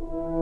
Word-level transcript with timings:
In 0.00 0.37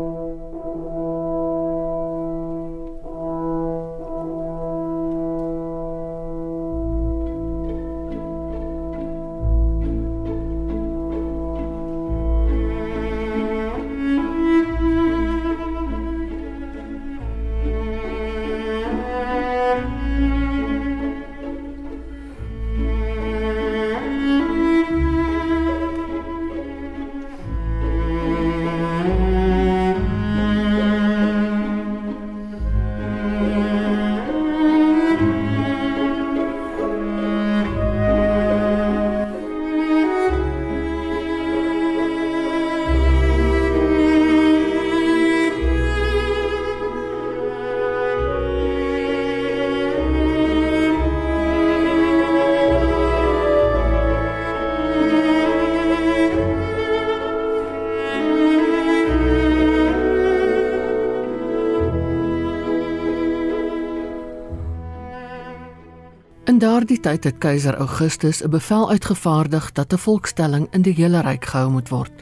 daardie 66.87 67.03
tyd 67.03 67.25
het 67.25 67.39
keiser 67.43 67.75
Augustus 67.83 68.43
'n 68.43 68.51
bevel 68.51 68.91
uitgevaardig 68.91 69.73
dat 69.73 69.93
'n 69.93 69.99
volkstelling 69.99 70.67
in 70.71 70.83
die 70.83 70.95
hele 70.95 71.21
ryk 71.21 71.45
gehou 71.45 71.71
moet 71.71 71.89
word. 71.89 72.13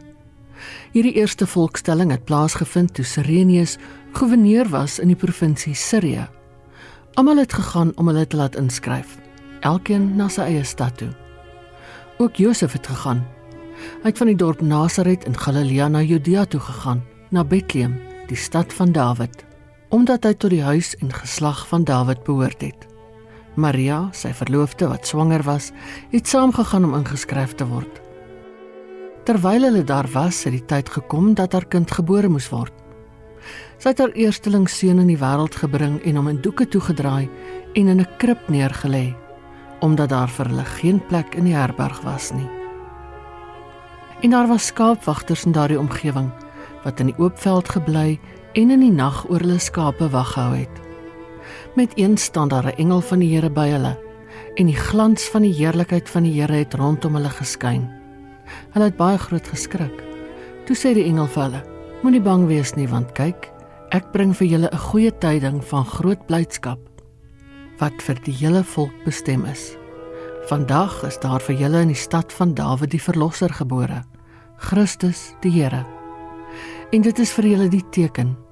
Hierdie 0.92 1.12
eerste 1.12 1.46
volkstelling 1.46 2.10
het 2.10 2.24
plaasgevind 2.24 2.94
toe 2.94 3.04
Sirenius 3.04 3.76
goewerneur 4.12 4.68
was 4.68 4.98
in 4.98 5.06
die 5.08 5.16
provinsie 5.16 5.74
Sirië. 5.74 6.28
Almal 7.14 7.36
het 7.36 7.52
gegaan 7.52 7.92
om 7.96 8.06
hulle 8.06 8.26
te 8.26 8.36
laat 8.36 8.56
inskryf, 8.56 9.18
elkeen 9.60 10.16
na 10.16 10.28
sy 10.28 10.40
eie 10.40 10.64
stad 10.64 10.96
toe. 10.96 11.12
Ook 12.18 12.36
Josef 12.36 12.72
het 12.72 12.86
gegaan. 12.86 13.26
Hy 14.02 14.08
het 14.08 14.18
van 14.18 14.26
die 14.26 14.36
dorp 14.36 14.60
Nasaret 14.60 15.24
in 15.24 15.38
Galilea 15.38 15.88
na 15.88 16.00
Judea 16.00 16.44
toe 16.44 16.60
gegaan, 16.60 17.04
na 17.30 17.44
Bethlehem, 17.44 18.00
die 18.26 18.36
stad 18.36 18.72
van 18.72 18.92
Dawid, 18.92 19.44
omdat 19.88 20.24
hy 20.24 20.34
tot 20.34 20.50
die 20.50 20.62
huis 20.62 20.96
en 20.96 21.12
geslag 21.12 21.68
van 21.68 21.84
Dawid 21.84 22.22
behoort 22.22 22.60
het. 22.60 22.93
Maria, 23.56 24.08
sy 24.12 24.32
verloofde 24.34 24.88
wat 24.90 25.06
swanger 25.06 25.42
was, 25.46 25.70
het 26.10 26.28
saamgegaan 26.28 26.84
om 26.84 26.94
ingeskryf 26.98 27.54
te 27.54 27.66
word. 27.66 28.00
Terwyl 29.24 29.62
hulle 29.68 29.84
daar 29.84 30.08
was, 30.12 30.42
het 30.44 30.52
die 30.52 30.64
tyd 30.64 30.88
gekom 30.88 31.34
dat 31.34 31.52
haar 31.52 31.66
kind 31.70 31.90
gebore 31.90 32.28
moes 32.28 32.50
word. 32.52 32.74
Sy 33.78 33.92
het 33.92 34.00
haar 34.02 34.14
eersteling 34.16 34.66
seun 34.70 35.00
in 35.02 35.08
die 35.12 35.20
wêreld 35.20 35.56
gebring 35.60 36.00
en 36.04 36.18
hom 36.20 36.28
in 36.32 36.42
doeke 36.44 36.66
toegedraai 36.68 37.28
en 37.74 37.88
in 37.88 38.00
'n 38.00 38.08
krib 38.18 38.40
neergelê, 38.48 39.14
omdat 39.80 40.08
daar 40.08 40.28
vir 40.28 40.48
hulle 40.48 40.64
geen 40.64 41.00
plek 41.08 41.34
in 41.34 41.44
die 41.44 41.56
herberg 41.56 42.00
was 42.02 42.32
nie. 42.32 42.48
En 44.22 44.30
daar 44.30 44.48
was 44.48 44.66
skaapwagters 44.66 45.44
in 45.44 45.52
daardie 45.52 45.78
omgewing 45.78 46.32
wat 46.84 47.00
in 47.00 47.06
die 47.06 47.18
oop 47.18 47.38
veld 47.38 47.68
gebly 47.68 48.20
en 48.52 48.70
in 48.70 48.80
die 48.80 48.92
nag 48.92 49.24
oor 49.30 49.40
hulle 49.40 49.58
skape 49.58 50.08
wag 50.08 50.32
gehou 50.32 50.56
het. 50.56 50.83
Met 51.74 51.92
een 51.98 52.16
staan 52.16 52.48
daar 52.48 52.66
'n 52.66 52.76
engel 52.76 53.00
van 53.00 53.18
die 53.18 53.34
Here 53.34 53.50
by 53.50 53.68
hulle 53.68 53.98
en 54.54 54.66
die 54.66 54.76
glans 54.76 55.24
van 55.24 55.42
die 55.42 55.52
heerlikheid 55.52 56.10
van 56.10 56.22
die 56.22 56.40
Here 56.40 56.52
het 56.52 56.74
rondom 56.74 57.14
hulle 57.14 57.30
geskyn. 57.30 57.90
Hulle 58.70 58.84
het 58.84 58.96
baie 58.96 59.18
groot 59.18 59.48
geskrik. 59.48 60.02
Toe 60.64 60.76
sê 60.76 60.94
die 60.94 61.04
engel 61.04 61.26
vir 61.26 61.42
hulle: 61.42 61.62
Moenie 62.02 62.22
bang 62.22 62.46
wees 62.46 62.74
nie, 62.74 62.88
want 62.88 63.12
kyk, 63.12 63.50
ek 63.90 64.12
bring 64.12 64.36
vir 64.36 64.46
julle 64.46 64.68
'n 64.72 64.78
goeie 64.78 65.18
tyding 65.18 65.64
van 65.64 65.84
groot 65.84 66.26
blydskap 66.26 66.78
wat 67.78 68.02
vir 68.02 68.14
die 68.22 68.34
hele 68.34 68.64
volk 68.64 69.04
bestem 69.04 69.44
is. 69.44 69.76
Vandag 70.46 71.02
is 71.02 71.18
daar 71.18 71.40
vir 71.40 71.56
julle 71.56 71.80
in 71.80 71.88
die 71.88 72.02
stad 72.06 72.32
van 72.32 72.54
Dawid 72.54 72.90
die 72.90 73.02
verlosser 73.02 73.48
gebore, 73.48 74.02
Christus 74.56 75.34
die 75.40 75.50
Here. 75.50 75.84
En 76.92 77.02
dit 77.02 77.18
is 77.18 77.32
vir 77.32 77.44
julle 77.44 77.68
die 77.68 77.88
teken 77.90 78.43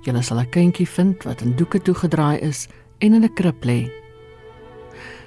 Julle 0.00 0.22
sal 0.22 0.40
'n 0.40 0.50
kindjie 0.50 0.88
vind 0.88 1.22
wat 1.24 1.40
in 1.40 1.56
doeke 1.56 1.82
toegedraai 1.82 2.38
is 2.40 2.68
en 2.98 3.14
in 3.14 3.24
'n 3.24 3.34
krib 3.34 3.64
lê. 3.64 3.90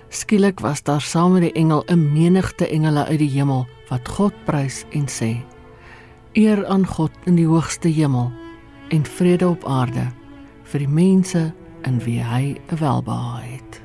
Skielik 0.09 0.59
was 0.59 0.83
daar 0.83 1.01
saam 1.01 1.33
met 1.33 1.41
die 1.41 1.53
engel 1.53 1.83
'n 1.87 2.13
menigte 2.13 2.67
engele 2.67 3.05
uit 3.05 3.19
die 3.19 3.29
hemel 3.29 3.67
wat 3.89 4.07
God 4.07 4.33
prys 4.45 4.85
en 4.91 5.07
sê: 5.07 5.41
Eer 6.33 6.65
aan 6.65 6.87
God 6.87 7.11
in 7.25 7.35
die 7.35 7.47
hoogste 7.47 7.87
hemel 7.87 8.31
en 8.89 9.05
vrede 9.05 9.47
op 9.47 9.65
aarde 9.65 10.11
vir 10.63 10.79
die 10.79 10.89
mense 10.89 11.53
in 11.83 11.99
wie 11.99 12.23
hy 12.23 12.57
'n 12.71 12.77
welbehae 12.77 13.45
het. 13.57 13.82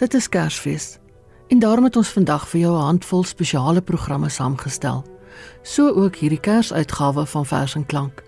Dit 0.00 0.14
is 0.14 0.28
Kersfees. 0.28 0.98
En 1.48 1.58
daarom 1.58 1.84
het 1.84 1.96
ons 1.96 2.08
vandag 2.08 2.48
vir 2.48 2.60
jou 2.60 2.72
'n 2.76 2.84
handvol 2.84 3.24
spesiale 3.24 3.80
programme 3.80 4.28
saamgestel. 4.28 5.04
So 5.62 5.88
ook 5.88 6.16
hierdie 6.16 6.40
Kersuitgawe 6.40 7.26
van 7.26 7.46
Vers 7.46 7.74
en 7.74 7.86
Klank. 7.86 8.22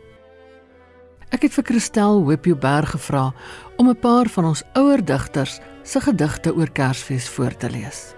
Ek 1.29 1.43
het 1.43 1.53
vir 1.53 1.65
Christel 1.65 2.27
Webjuberg 2.27 2.91
gevra 2.91 3.35
om 3.77 3.89
'n 3.89 3.99
paar 3.99 4.29
van 4.29 4.45
ons 4.45 4.63
ouer 4.73 5.05
digters 5.05 5.61
se 5.83 6.01
gedigte 6.01 6.55
oor 6.55 6.71
Kersfees 6.71 7.29
voor 7.29 7.57
te 7.57 7.71
lees. 7.71 8.15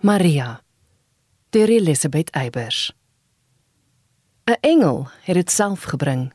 Maria 0.00 0.62
deur 1.52 1.68
Elisabeth 1.68 2.30
Eybers. 2.30 2.92
'n 4.44 4.56
engel 4.60 5.08
het 5.20 5.34
dit 5.34 5.50
self 5.50 5.82
gebring 5.82 6.32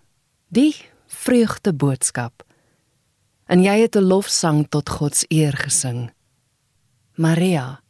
die 0.47 0.75
vreugde 1.07 1.73
boodskap 1.73 2.45
en 3.45 3.63
jy 3.63 3.79
het 3.81 3.95
'n 3.95 4.05
lofsang 4.05 4.69
tot 4.69 4.89
God 4.89 5.15
se 5.15 5.25
eer 5.27 5.57
gesing. 5.57 6.13
Maria 7.15 7.81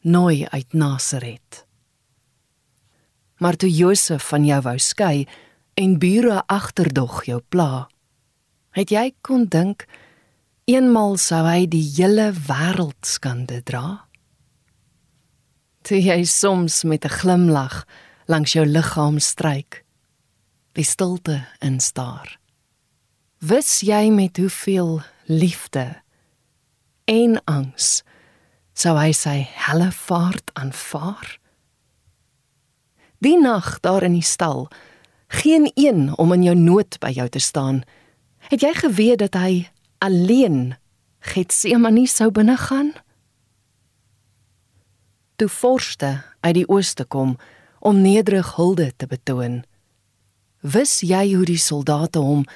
nooi 0.00 0.46
uit 0.46 0.72
Nasaret. 0.72 1.66
Maar 3.38 3.56
toe 3.56 3.70
Josef 3.70 4.28
van 4.28 4.44
jou 4.44 4.60
wou 4.60 4.78
skei 4.78 5.28
en 5.74 5.98
bure 5.98 6.42
agterdog 6.46 7.24
jou 7.24 7.40
pla 7.48 7.88
het 8.70 8.90
jy 8.90 9.14
kon 9.20 9.46
dink 9.46 9.86
eenmal 10.64 11.16
sou 11.16 11.46
hy 11.46 11.66
die 11.66 11.92
hele 11.96 12.32
wêreld 12.32 13.06
skande 13.06 13.62
dra 13.62 14.03
toe 15.84 16.00
jy 16.00 16.24
soms 16.24 16.82
met 16.82 17.04
'n 17.04 17.16
glimlag 17.20 17.84
langs 18.26 18.52
jou 18.52 18.66
liggaam 18.66 19.18
stryk 19.18 19.84
die 20.72 20.84
stilte 20.84 21.46
instaar. 21.58 22.38
Wis 23.38 23.80
jy 23.80 24.10
met 24.10 24.36
hoeveel 24.36 25.02
liefde 25.24 26.02
en 27.04 27.44
angs 27.44 28.02
sou 28.72 28.96
hy 28.98 29.12
sy 29.12 29.46
helle 29.52 29.92
vaart 29.92 30.50
aanvaar? 30.54 31.38
Die 33.18 33.38
nag 33.38 33.80
daar 33.80 34.02
in 34.02 34.12
die 34.12 34.22
stal 34.22 34.68
geen 35.28 35.70
een 35.74 36.16
om 36.16 36.32
in 36.32 36.42
jou 36.42 36.56
nood 36.56 36.98
by 37.00 37.10
jou 37.10 37.28
te 37.28 37.38
staan. 37.38 37.82
Het 38.38 38.60
jy 38.60 38.72
geweet 38.74 39.18
dat 39.18 39.34
hy 39.34 39.68
alleen 39.98 40.74
Getsemane 41.20 42.06
sou 42.06 42.30
binne 42.30 42.56
gaan 42.56 42.92
toe 45.36 45.48
vorste 45.48 46.22
uit 46.40 46.54
die 46.54 46.68
ooste 46.68 47.04
kom 47.04 47.36
om 47.84 48.00
nederig 48.00 48.54
hulde 48.56 48.92
te 48.96 49.06
betoon. 49.06 49.62
Wis 50.60 51.00
jy 51.04 51.34
hoe 51.34 51.44
die 51.48 51.60
soldate 51.60 52.22
hom 52.22 52.46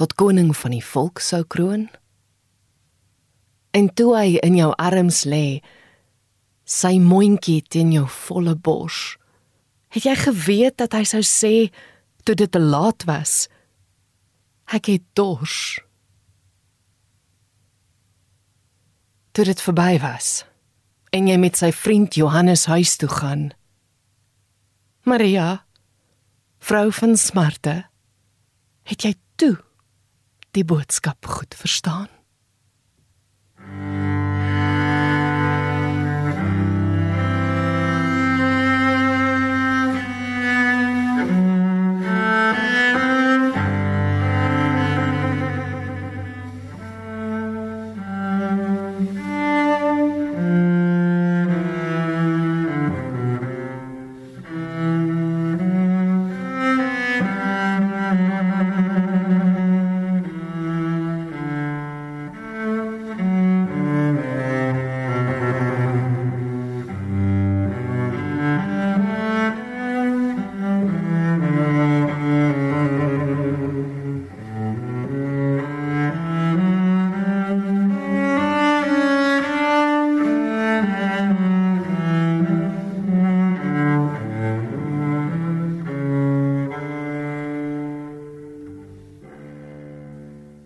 tot 0.00 0.16
koning 0.18 0.50
van 0.56 0.74
die 0.74 0.84
volk 0.84 1.22
sou 1.22 1.42
kroon? 1.44 1.86
En 3.72 3.88
toe 3.94 4.10
hy 4.16 4.36
in 4.44 4.58
jou 4.58 4.72
arms 4.76 5.22
lê, 5.24 5.62
sy 6.68 6.98
mondjie 7.00 7.62
teen 7.64 7.94
jou 7.94 8.04
volle 8.26 8.54
bors, 8.56 9.16
het 9.92 10.04
jy 10.08 10.16
geweet 10.16 10.78
dat 10.80 10.92
hy 10.96 11.06
sou 11.08 11.22
sê 11.24 11.70
toe 12.24 12.36
dit 12.36 12.52
te 12.52 12.60
laat 12.60 13.04
was, 13.08 13.46
ek 14.72 14.92
het 14.92 15.04
dors. 15.16 15.80
Toe 19.32 19.48
dit 19.48 19.60
verby 19.64 19.96
was 20.00 20.42
en 21.12 21.28
jy 21.28 21.36
met 21.40 21.58
sy 21.60 21.70
vriend 21.76 22.16
Johannes 22.16 22.64
huis 22.72 22.96
toe 22.96 23.10
gaan. 23.12 23.50
Maria, 25.04 25.64
vrou 26.62 26.88
van 26.94 27.16
smarte, 27.20 27.76
het 28.88 29.04
jy 29.04 29.14
toe 29.36 29.56
die 30.56 30.64
boodskap 30.64 31.26
goed 31.26 31.54
verstaan? 31.58 32.08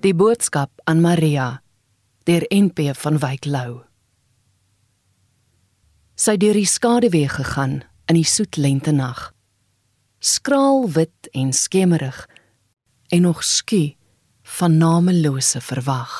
Die 0.06 0.14
boodskap 0.14 0.70
aan 0.86 1.00
Maria 1.02 1.62
deur 2.28 2.44
NP 2.54 2.92
van 2.94 3.16
Wyk 3.18 3.46
Lou. 3.50 3.80
Sy 6.14 6.36
deur 6.38 6.54
die 6.54 6.68
skaduwee 6.70 7.26
gegaan 7.26 7.80
in 8.06 8.14
die 8.14 8.28
soet 8.28 8.54
lente 8.54 8.92
nag. 8.94 9.32
Skraal 10.22 10.86
wit 10.94 11.26
en 11.34 11.50
skemerig 11.50 12.20
en 13.10 13.26
nog 13.26 13.42
skie 13.42 13.96
van 14.58 14.76
namelose 14.78 15.58
verwag. 15.58 16.14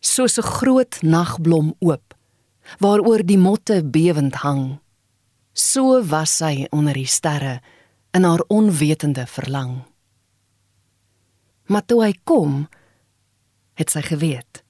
Soos 0.00 0.38
'n 0.42 0.50
groot 0.58 0.98
nagblom 1.02 1.74
oop 1.78 2.16
waaroor 2.82 3.22
die 3.22 3.38
motte 3.38 3.84
bewend 3.84 4.42
hang. 4.42 4.80
So 5.54 6.02
was 6.02 6.36
sy 6.36 6.66
onder 6.70 6.94
die 6.94 7.06
sterre 7.06 7.60
in 8.10 8.24
haar 8.24 8.42
onwetende 8.48 9.26
verlang. 9.26 9.89
Maar 11.70 11.86
toe 11.86 12.02
hy 12.02 12.14
kom, 12.26 12.64
het 13.78 13.92
sy 13.94 14.02
geweet. 14.02 14.64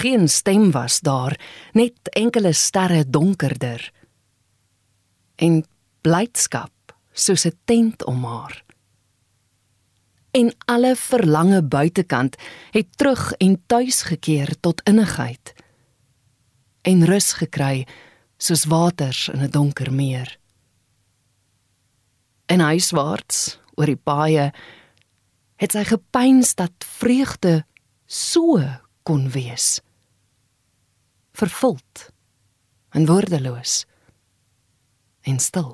Geen 0.00 0.28
stem 0.28 0.70
was 0.72 1.00
daar, 1.04 1.36
net 1.76 2.08
enkele 2.16 2.52
sterre 2.56 3.04
donkerder. 3.04 3.82
En 5.36 5.60
blydskap 6.00 6.94
soos 7.12 7.44
'n 7.44 7.58
tent 7.64 8.04
om 8.04 8.24
haar. 8.24 8.64
En 10.30 10.54
alle 10.64 10.96
verlange 10.96 11.62
buitekant 11.62 12.36
het 12.70 12.96
terug 12.96 13.32
en 13.32 13.62
tuis 13.66 14.02
gekeer 14.02 14.60
tot 14.60 14.80
innigheid. 14.84 15.54
En 16.82 17.04
rus 17.04 17.32
gekry 17.32 17.86
soos 18.36 18.64
waters 18.64 19.28
in 19.28 19.42
'n 19.42 19.50
donker 19.50 19.92
meer. 19.92 20.38
En 22.46 22.60
huiswaarts 22.60 23.58
oor 23.74 23.86
die 23.86 23.96
paaie 23.96 24.52
het 25.60 25.76
sy 25.76 25.84
gepyns 25.84 26.54
dat 26.56 26.72
vreugde 26.96 27.60
so 28.08 28.62
kon 29.04 29.28
wees. 29.34 29.80
Vervuld 31.36 32.08
en 32.96 33.06
woordeloos 33.06 33.84
en 35.28 35.38
stil. 35.38 35.72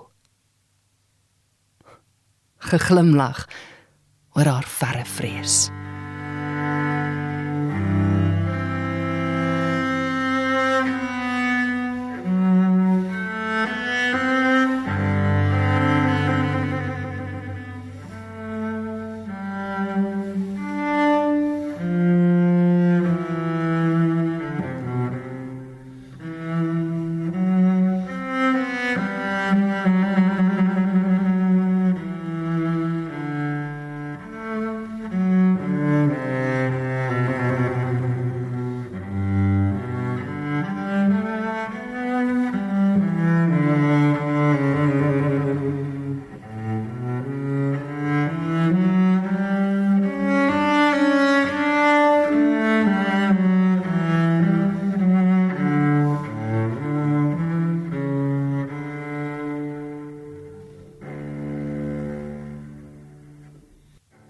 Geglimlag 2.66 3.46
oor 4.34 4.50
haar 4.50 4.66
verre 4.66 5.06
vrees. 5.06 5.68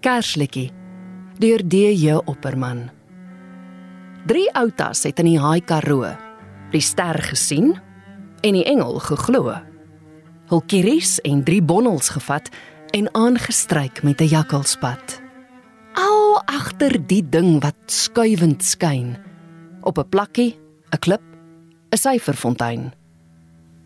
Kersliedjie 0.07 0.69
deur 1.35 1.59
DJ 1.67 2.13
Opperman. 2.31 2.85
Drie 4.23 4.45
outas 4.55 5.01
het 5.03 5.17
in 5.19 5.27
die 5.27 5.39
Haai 5.43 5.59
Karoo 5.59 6.13
die 6.71 6.79
ster 6.79 7.19
gesien 7.27 7.73
en 8.39 8.55
die 8.55 8.63
engel 8.71 9.01
geglo. 9.03 9.51
Hul 10.47 10.63
kiries 10.71 11.17
en 11.27 11.43
drie 11.43 11.59
bonnels 11.59 12.13
gevat 12.15 12.47
en 12.95 13.11
aangestryk 13.19 13.99
met 14.07 14.23
'n 14.23 14.31
jakkalspad. 14.31 15.19
Al 15.99 16.39
agter 16.45 16.95
die 17.07 17.29
ding 17.29 17.59
wat 17.59 17.75
skuivend 17.91 18.63
skyn 18.63 19.17
op 19.83 19.99
'n 19.99 20.09
plakkie, 20.09 20.55
'n 20.95 20.99
klip, 20.99 21.23
'n 21.91 21.97
syferfontein. 21.97 22.93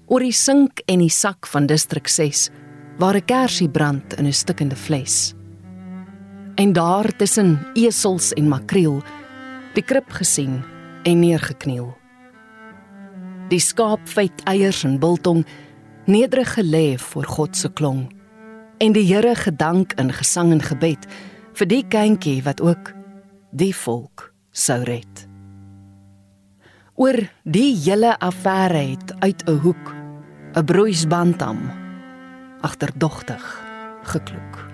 Oor 0.05 0.19
die 0.19 0.37
sink 0.37 0.83
en 0.85 0.99
die 0.99 1.09
sak 1.09 1.47
van 1.47 1.65
distrik 1.65 2.07
6 2.07 2.49
waar 2.99 3.15
'n 3.15 3.25
kersie 3.25 3.69
brand 3.69 4.13
in 4.13 4.27
'n 4.27 4.33
stikkende 4.33 4.75
fles 4.75 5.33
en 6.61 6.73
daar 6.73 7.15
tussen 7.17 7.55
esels 7.73 8.33
en 8.37 8.45
makreel 8.51 8.99
die 9.73 9.81
krib 9.81 10.11
gesien 10.13 10.59
en 11.09 11.23
neergekniel. 11.23 11.87
Die 13.49 13.59
skaap 13.59 14.03
vyt 14.13 14.43
eiers 14.49 14.83
en 14.85 14.99
biltong 15.01 15.41
nederig 16.05 16.53
gelê 16.59 16.99
voor 17.01 17.25
God 17.25 17.57
se 17.57 17.71
klong 17.73 18.05
en 18.77 18.93
die 18.93 19.07
Here 19.09 19.33
gedank 19.35 19.97
in 20.01 20.13
gesang 20.13 20.53
en 20.53 20.61
gebed 20.61 21.09
vir 21.57 21.71
die 21.73 21.81
kindjie 21.81 22.39
wat 22.45 22.61
ook 22.61 22.93
die 23.57 23.73
volk 23.73 24.29
sou 24.53 24.83
red. 24.85 25.27
Oor 26.93 27.25
die 27.41 27.73
hele 27.73 28.13
affære 28.21 28.85
het 28.93 29.13
uit 29.25 29.41
'n 29.49 29.61
hoek 29.65 29.95
'n 30.53 30.65
broeisbantam 30.65 31.71
agterdogtig 32.61 33.41
gekloek. 34.03 34.70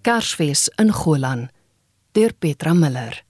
Kersfees 0.00 0.68
in 0.80 0.92
Golan 0.92 1.50
deur 2.12 2.32
Petra 2.32 2.72
Miller. 2.72 3.24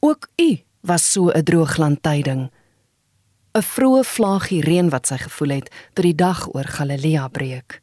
Ook 0.00 0.28
u 0.36 0.58
was 0.80 1.10
so 1.12 1.30
'n 1.30 1.42
droogland 1.42 2.02
tyding. 2.02 2.50
'n 3.52 3.62
Vroeë 3.62 4.04
vlaaggie 4.04 4.60
reën 4.60 4.88
wat 4.90 5.06
sy 5.06 5.16
gevoel 5.16 5.48
het 5.48 5.70
toe 5.92 6.04
die 6.04 6.14
dag 6.14 6.54
oor 6.54 6.64
Galilea 6.64 7.28
breek. 7.28 7.80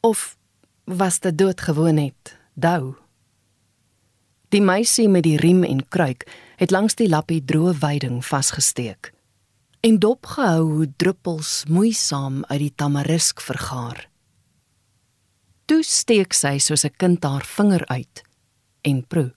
Of 0.00 0.36
was 0.84 1.20
dit 1.20 1.38
doodgewoon 1.38 1.94
net 1.94 2.38
dou? 2.54 2.94
Die 4.48 4.62
meisie 4.62 5.08
met 5.08 5.22
die 5.22 5.36
riem 5.36 5.62
en 5.64 5.88
kruik 5.88 6.26
het 6.56 6.70
langs 6.70 6.94
die 6.94 7.08
lappie 7.08 7.44
droë 7.44 7.78
weiding 7.78 8.24
vasgesteek 8.24 9.12
en 9.80 9.98
dopgehou 9.98 10.72
hoe 10.72 10.92
druppels 10.96 11.64
moeisaam 11.68 12.44
uit 12.44 12.58
die 12.58 12.74
tamarisk 12.74 13.40
vergaar. 13.40 14.08
Toe 15.66 15.82
steek 15.82 16.30
sy 16.32 16.58
soos 16.62 16.84
'n 16.84 16.94
kind 16.96 17.24
haar 17.24 17.44
vinger 17.44 17.82
uit 17.86 18.22
en 18.82 19.06
proe. 19.06 19.34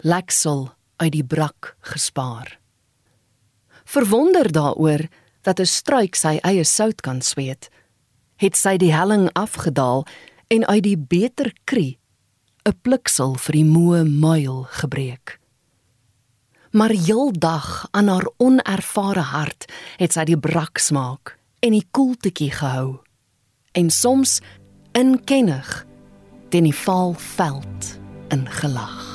Leksel 0.00 0.72
uit 0.96 1.12
die 1.12 1.24
brak 1.24 1.76
gespaar. 1.80 2.58
Verwonder 3.84 4.52
daaroor 4.52 5.08
dat 5.42 5.60
'n 5.60 5.66
struik 5.66 6.14
sy 6.14 6.38
eie 6.42 6.64
sout 6.64 7.00
kan 7.00 7.20
sweet, 7.20 7.68
het 8.36 8.56
sy 8.56 8.76
die 8.76 8.92
helling 8.92 9.28
afgedaal 9.32 10.06
en 10.48 10.66
uit 10.66 10.82
die 10.82 10.96
beter 10.96 11.52
krie 11.64 11.98
'n 12.64 12.80
pliksel 12.82 13.34
vir 13.34 13.52
die 13.52 13.64
moe 13.64 14.04
muil 14.04 14.66
gebreek. 14.70 15.38
Maar 16.72 16.90
heeldag 16.90 17.88
aan 17.90 18.08
haar 18.08 18.28
onervare 18.36 19.20
hart 19.20 19.72
het 19.96 20.12
sy 20.12 20.24
die 20.24 20.38
brak 20.38 20.78
smaak 20.78 21.38
en 21.60 21.72
die 21.72 21.86
koeltetjie 21.90 22.50
gehou. 22.50 23.00
En 23.72 23.90
soms 23.90 24.40
inkennig 24.98 25.86
teen 26.50 26.66
die 26.66 26.74
val 26.74 27.14
veld 27.18 27.98
ingelag. 28.34 29.07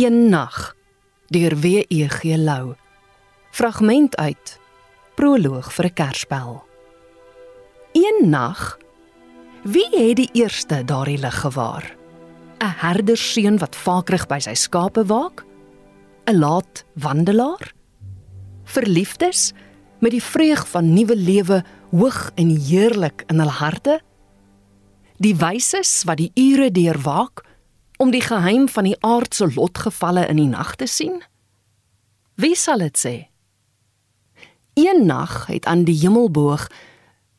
Een 0.00 0.28
nag 0.28 0.76
deur 1.26 1.56
W.E.G. 1.60 2.22
Lou. 2.22 2.74
Fragment 3.50 4.16
uit 4.16 4.60
Proloog 5.14 5.66
vir 5.72 5.84
'n 5.84 5.92
Kersspel. 5.92 6.64
Een 7.92 8.30
nag 8.30 8.78
wie 9.62 9.88
het 9.92 10.16
die 10.16 10.30
eerste 10.32 10.84
daardie 10.84 11.18
lig 11.18 11.40
gewaar? 11.40 11.96
'n 12.58 12.74
Herderseun 12.76 13.58
wat 13.58 13.76
vaakrig 13.76 14.26
by 14.26 14.38
sy 14.38 14.54
skape 14.54 15.04
waak? 15.04 15.44
'n 16.24 16.38
Laat 16.38 16.84
wandelaar? 16.94 17.72
Verliefdes 18.64 19.52
met 19.98 20.10
die 20.10 20.22
vreug 20.22 20.68
van 20.68 20.92
nuwe 20.94 21.16
lewe 21.16 21.64
hoog 21.90 22.30
en 22.34 22.48
heerlik 22.48 23.24
in 23.26 23.38
hul 23.40 23.52
harte? 23.52 24.00
Die 25.18 25.36
wyses 25.36 26.02
wat 26.04 26.16
die 26.16 26.32
ure 26.34 26.70
deurwaak? 26.70 27.49
Om 28.00 28.10
die 28.10 28.24
geheim 28.24 28.68
van 28.72 28.88
die 28.88 28.96
aardse 29.04 29.50
lotgevalle 29.52 30.24
in 30.32 30.38
die 30.40 30.48
nag 30.48 30.72
te 30.80 30.86
sien? 30.88 31.18
Wie 32.40 32.56
sal 32.56 32.80
dit 32.80 32.96
sê? 32.96 33.16
Een 34.80 35.04
nag 35.06 35.46
het 35.50 35.68
aan 35.68 35.84
die 35.84 35.98
hemelboog 36.00 36.68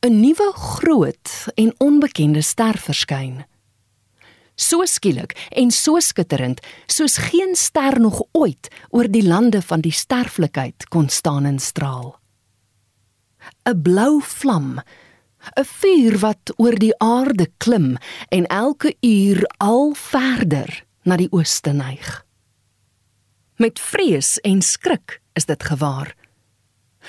'n 0.05 0.19
nuwe 0.19 0.51
groot 0.53 1.29
en 1.55 1.73
onbekende 1.77 2.41
ster 2.41 2.77
verskyn. 2.77 3.45
So 4.55 4.85
skielik 4.85 5.33
en 5.49 5.71
so 5.71 5.99
skitterend 5.99 6.59
soos 6.85 7.17
geen 7.17 7.55
ster 7.55 7.99
nog 7.99 8.21
ooit 8.31 8.67
oor 8.89 9.09
die 9.09 9.27
lande 9.27 9.61
van 9.61 9.81
die 9.81 9.91
sterflikheid 9.91 10.87
kon 10.87 11.09
staan 11.09 11.45
en 11.45 11.59
straal. 11.59 12.19
'n 13.65 13.81
Blou 13.81 14.21
vlam, 14.21 14.81
'n 15.55 15.65
vuur 15.65 16.17
wat 16.19 16.53
oor 16.57 16.75
die 16.75 16.93
aarde 16.97 17.47
klim 17.57 17.97
en 18.29 18.45
elke 18.47 18.95
uur 19.01 19.43
al 19.57 19.93
verder 19.93 20.85
na 21.03 21.17
die 21.17 21.31
ooste 21.31 21.73
neig. 21.73 22.25
Met 23.55 23.79
vrees 23.79 24.39
en 24.39 24.61
skrik 24.61 25.21
is 25.33 25.45
dit 25.45 25.63
gewaar. 25.63 26.15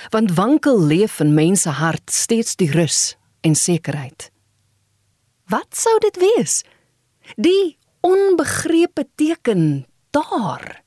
Want 0.09 0.33
wankel 0.33 0.81
leef 0.81 1.19
in 1.19 1.33
mense 1.33 1.69
hart 1.69 2.11
steeds 2.11 2.55
die 2.55 2.71
rus 2.71 3.15
en 3.41 3.55
sekerheid. 3.55 4.31
Wat 5.45 5.75
sou 5.75 5.99
dit 5.99 6.17
wees? 6.17 6.63
Die 7.35 7.77
onbegrepe 8.01 9.07
teken 9.15 9.85
daar. 10.09 10.83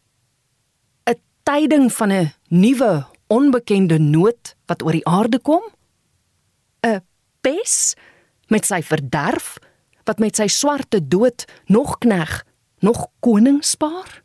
'n 1.07 1.21
Tyding 1.43 1.93
van 1.93 2.13
'n 2.13 2.33
nuwe 2.49 3.07
onbekende 3.27 3.99
nood 3.99 4.57
wat 4.67 4.83
oor 4.83 4.93
die 4.93 5.07
aarde 5.07 5.39
kom? 5.39 5.63
'n 6.83 7.03
Pes 7.47 7.95
met 8.51 8.67
sy 8.67 8.81
verderf 8.83 9.55
wat 10.07 10.19
met 10.23 10.39
sy 10.39 10.49
swarte 10.51 10.99
dood 10.99 11.45
nog 11.71 12.01
kneg, 12.03 12.41
nog 12.83 13.07
koning 13.23 13.63
spaar? 13.63 14.23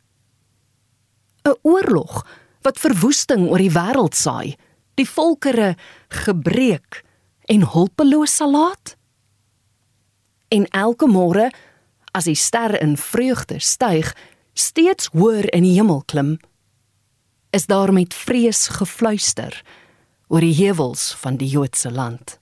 'n 1.46 1.54
Oorlog 1.62 2.26
wat 2.66 2.82
verwoesting 2.82 3.46
oor 3.50 3.62
die 3.62 3.70
wêreld 3.70 4.18
saai, 4.18 4.56
die 4.94 5.06
volkere 5.06 5.76
gebreek 6.08 7.02
en 7.46 7.66
hulpeloos 7.74 8.34
sal 8.36 8.50
laat? 8.50 8.96
En 10.50 10.66
elke 10.70 11.06
môre 11.06 11.50
as 12.12 12.24
die 12.24 12.38
ster 12.38 12.74
in 12.82 12.96
vreugde 12.96 13.58
styg, 13.58 14.14
steeds 14.54 15.08
hoër 15.14 15.46
in 15.54 15.62
die 15.62 15.78
hemel 15.78 16.02
klim, 16.06 16.38
is 17.50 17.66
daar 17.66 17.92
met 17.92 18.14
vrees 18.14 18.68
gefluister 18.68 19.62
oor 20.28 20.40
die 20.40 20.54
heuwels 20.54 21.14
van 21.14 21.36
die 21.36 21.48
Joodse 21.48 21.90
land. 21.90 22.41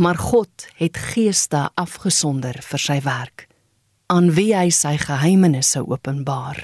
Maar 0.00 0.16
God 0.16 0.66
het 0.80 0.96
geeste 0.96 1.66
afgesonder 1.76 2.56
vir 2.64 2.80
sy 2.80 2.96
werk, 3.04 3.42
aan 4.08 4.30
wie 4.32 4.54
hy 4.56 4.70
sy 4.72 4.94
geheimenisse 4.96 5.82
openbaar. 5.84 6.62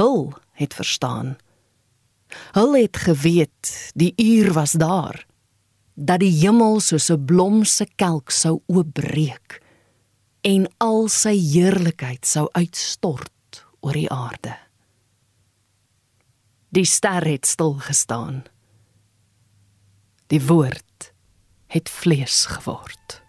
Hul 0.00 0.32
het 0.56 0.72
verstaan. 0.72 1.34
Hul 2.56 2.78
het 2.80 2.96
geweet 2.96 3.92
die 3.92 4.14
uur 4.16 4.54
was 4.56 4.72
daar 4.80 5.26
dat 5.96 6.20
die 6.20 6.32
hemel 6.32 6.80
soos 6.80 7.10
'n 7.12 7.24
blom 7.24 7.64
se 7.64 7.86
kelk 7.96 8.30
sou 8.30 8.60
oopbreek 8.66 9.60
en 10.40 10.66
al 10.78 11.08
sy 11.08 11.36
heerlikheid 11.36 12.24
sou 12.26 12.48
uitstort 12.52 13.64
oor 13.80 13.92
die 13.92 14.10
aarde. 14.10 14.56
Die 16.68 16.84
ster 16.84 17.24
het 17.24 17.46
stil 17.46 17.74
gestaan. 17.74 18.44
Die 20.26 20.42
woord 20.42 20.85
het 21.66 21.90
vlees 21.90 22.46
geword. 22.46 23.24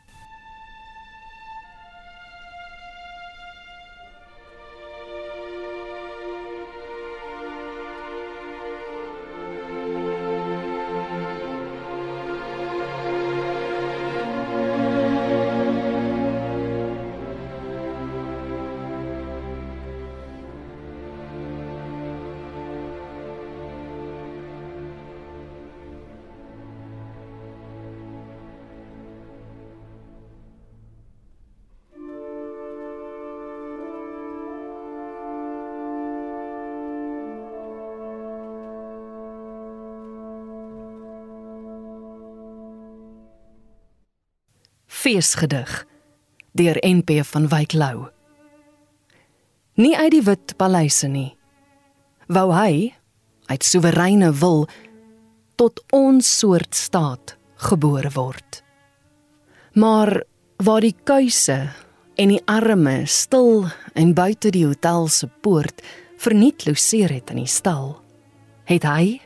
Feesgedig 45.08 45.86
deur 46.52 46.76
NP 46.84 47.22
van 47.24 47.46
Wyk 47.48 47.72
Lou. 47.74 48.10
Nie 49.80 49.93
uit 49.96 50.12
die 50.12 50.24
wit 50.26 50.56
paleise 50.60 51.08
nie. 51.08 51.30
Wou 52.28 52.50
hy 52.52 52.89
uit 53.48 53.63
soewereine 53.63 54.34
wil 54.41 54.65
tot 55.56 55.80
ons 55.96 56.28
soort 56.41 56.76
staat 56.76 57.38
gebore 57.70 58.12
word. 58.17 58.60
Maar 59.80 60.12
waar 60.60 60.84
die 60.84 60.98
kuise 61.08 61.70
en 62.20 62.36
die 62.36 62.43
arme 62.43 62.98
stil 63.08 63.70
en 63.96 64.12
buite 64.17 64.52
die 64.52 64.65
hotel 64.67 65.08
se 65.08 65.32
poort 65.39 65.80
verniet 66.20 66.67
loseer 66.67 67.15
het 67.15 67.32
in 67.32 67.46
die 67.46 67.48
stal, 67.48 67.93
het 68.67 68.84
hy 68.84 69.22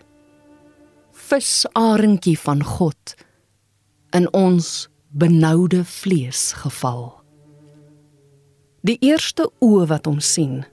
visarentjie 1.31 2.37
van 2.37 2.61
God 2.77 3.17
in 4.13 4.29
ons 4.29 4.90
benoude 5.11 5.85
vlees 5.85 6.51
geval. 6.53 7.11
Die 8.81 8.97
eerste 9.03 9.49
oë 9.61 9.85
wat 9.91 10.07
ons 10.07 10.25
sien, 10.33 10.63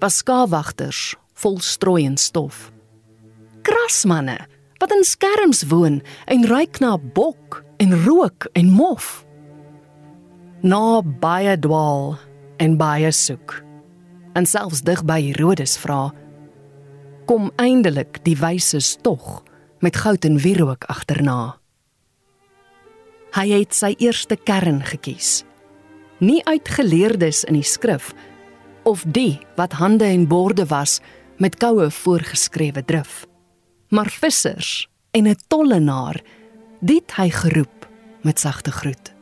was 0.00 0.20
skaapwagters 0.22 1.14
vol 1.42 1.58
strooi 1.60 2.04
en 2.06 2.16
stof. 2.16 2.70
Krasmanne 3.66 4.38
wat 4.82 4.92
in 4.94 5.04
skerms 5.04 5.64
woon 5.70 6.00
en 6.30 6.46
ruik 6.46 6.80
na 6.80 6.96
bok 6.98 7.62
en 7.82 7.94
rook 8.04 8.48
en 8.52 8.70
mof. 8.70 9.24
Na 10.62 11.02
baie 11.02 11.58
dwaal 11.58 12.14
en 12.56 12.76
baie 12.80 13.12
soek. 13.12 13.58
En 14.34 14.46
selfs 14.46 14.82
dig 14.86 15.02
by 15.04 15.20
Herodes 15.30 15.76
vra 15.80 16.12
kom 17.24 17.50
eindelik 17.56 18.20
die 18.24 18.36
wyses 18.36 18.96
tog 19.00 19.42
met 19.80 19.96
goud 19.96 20.24
en 20.28 20.36
wierook 20.38 20.84
agterna. 20.92 21.56
Hy 23.34 23.48
het 23.50 23.74
sy 23.74 23.96
eerste 23.98 24.36
kern 24.36 24.78
gekies. 24.86 25.42
Nie 26.22 26.38
uitgeleerdes 26.46 27.42
in 27.48 27.56
die 27.58 27.66
skrif 27.66 28.12
of 28.86 29.02
die 29.10 29.40
wat 29.58 29.74
hande 29.80 30.06
en 30.06 30.28
borde 30.30 30.68
was 30.70 31.00
met 31.42 31.56
koue 31.58 31.88
voorgeskrewe 31.90 32.84
drif, 32.86 33.24
maar 33.90 34.10
vissers 34.10 34.86
en 35.10 35.26
'n 35.26 35.36
tollenaar, 35.48 36.22
dit 36.80 37.12
hy 37.16 37.30
geroep 37.30 37.88
met 38.22 38.38
sagte 38.38 38.70
groet. 38.70 39.12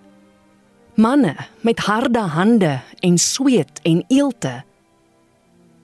Manne 0.95 1.37
met 1.61 1.79
harde 1.79 2.19
hande 2.21 2.81
en 3.01 3.19
sweet 3.19 3.81
en 3.83 4.05
eelte 4.09 4.65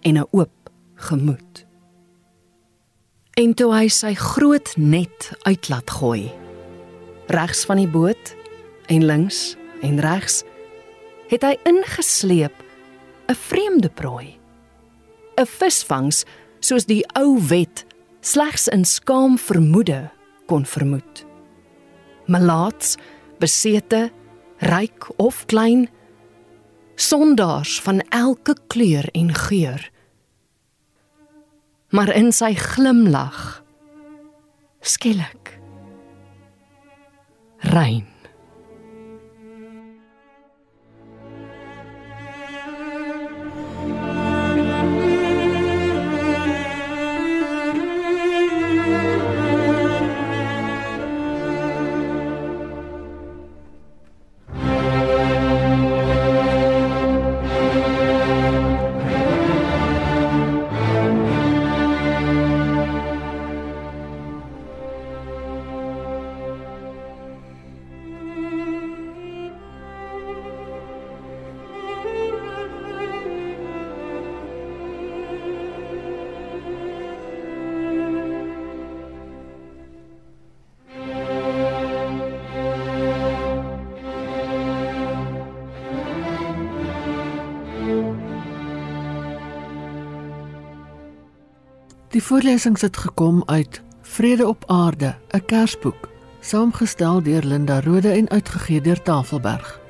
en 0.00 0.18
'n 0.18 0.26
oop 0.30 0.70
gemoed. 0.94 1.66
En 3.34 3.54
toe 3.54 3.74
hy 3.74 3.88
sy 3.88 4.14
groot 4.14 4.76
net 4.76 5.32
uitlaat 5.42 5.90
gooi, 5.90 6.32
regs 7.28 7.64
van 7.68 7.76
die 7.76 7.88
boot 7.88 8.34
en 8.88 9.04
links 9.04 9.56
en 9.84 10.00
regs 10.00 10.42
het 11.28 11.44
hy 11.44 11.54
ingesleep 11.68 12.54
'n 13.28 13.34
vreemde 13.34 13.90
prooi 13.90 14.38
'n 15.36 15.46
visvangs 15.46 16.24
soos 16.60 16.84
die 16.88 17.04
ou 17.14 17.38
wet 17.48 17.84
slegs 18.20 18.68
in 18.68 18.84
skaam 18.84 19.38
vermoede 19.38 20.10
kon 20.46 20.64
vermoed. 20.66 21.24
Malaats 22.26 22.96
besete 23.38 24.10
ryk 24.58 25.06
of 25.16 25.44
klein 25.46 25.88
sondaars 26.98 27.78
van 27.80 28.02
elke 28.10 28.56
kleur 28.66 29.06
en 29.12 29.30
geur. 29.34 29.90
Maar 31.94 32.10
in 32.14 32.32
sy 32.34 32.52
glimlag 32.58 33.62
skielik 34.80 35.37
rein. 37.62 38.06
Voorlesings 92.28 92.80
het 92.80 92.96
gekom 92.96 93.42
uit 93.46 93.82
Vrede 94.02 94.46
op 94.46 94.64
Aarde, 94.66 95.14
'n 95.30 95.44
Kersboek, 95.46 96.08
saamgestel 96.40 97.22
deur 97.22 97.44
Linda 97.44 97.80
Rode 97.80 98.10
en 98.10 98.28
uitgegee 98.30 98.80
deur 98.80 99.02
Tafelberg. 99.02 99.80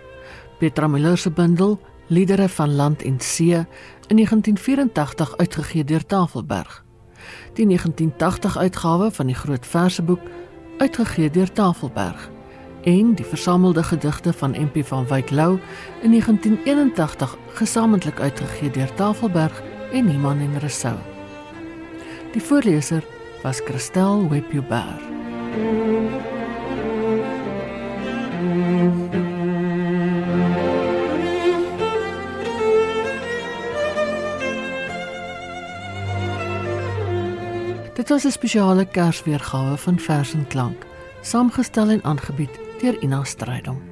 Petra 0.58 0.86
Miller 0.86 1.18
se 1.18 1.30
bundel 1.30 1.80
Liedere 2.06 2.48
van 2.48 2.74
Land 2.74 3.02
en 3.02 3.20
See 3.20 3.66
in 4.06 4.16
1984 4.16 5.36
uitgegee 5.36 5.84
deur 5.84 6.06
Tafelberg. 6.06 6.84
Die 7.52 7.66
1980 7.66 8.56
uitgawe 8.56 9.10
van 9.10 9.26
die 9.26 9.34
Groot 9.34 9.66
Verseboek 9.66 10.20
uitgegee 10.78 11.30
deur 11.30 11.52
Tafelberg 11.52 12.30
en 12.82 13.14
die 13.14 13.26
versamelde 13.26 13.82
gedigte 13.82 14.32
van 14.32 14.50
MP 14.50 14.86
van 14.86 15.06
Wyk 15.06 15.30
Lou 15.30 15.58
in 16.02 16.10
1981 16.10 17.36
gesamentlik 17.48 18.20
uitgegee 18.20 18.70
deur 18.70 18.94
Tafelberg 18.94 19.62
en 19.92 20.08
Iman 20.08 20.38
en 20.38 20.58
Rousseau. 20.58 21.17
Die 22.32 22.42
voorleser 22.42 23.02
was 23.42 23.60
Christel 23.64 24.28
Webber. 24.28 24.98
Dit 37.94 38.08
was 38.08 38.24
'n 38.24 38.30
spesiale 38.30 38.84
Kersweergawe 38.84 39.76
van 39.76 39.98
Vers 39.98 40.34
en 40.34 40.46
Klank, 40.46 40.86
saamgestel 41.20 41.88
en 41.88 42.04
aangebied 42.04 42.60
deur 42.80 43.02
Ina 43.02 43.24
Strydom. 43.24 43.87